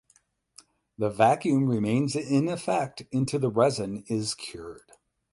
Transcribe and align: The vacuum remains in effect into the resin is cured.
The 0.97 1.11
vacuum 1.11 1.67
remains 1.67 2.15
in 2.15 2.47
effect 2.49 3.03
into 3.11 3.37
the 3.37 3.51
resin 3.51 4.03
is 4.07 4.33
cured. 4.33 4.93